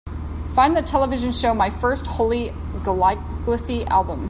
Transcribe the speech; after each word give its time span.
Find 0.55 0.75
the 0.75 0.81
television 0.81 1.31
show 1.31 1.53
My 1.53 1.69
First 1.69 2.07
Holly 2.07 2.51
Golightly 2.83 3.85
Album 3.85 4.19